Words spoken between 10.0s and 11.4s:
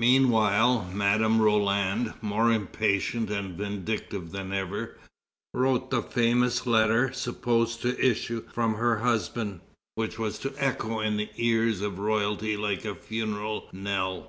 was to echo in the